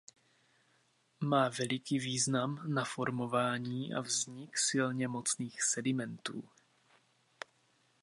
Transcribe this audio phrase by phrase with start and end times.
[1.19, 6.49] Má veliký význam na formování a vznik silně mocných sedimentů.